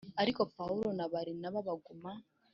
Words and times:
Ariko 0.21 0.41
Pawulo 0.55 0.87
na 0.97 1.05
Barinaba 1.11 1.59
baguma 1.67 2.11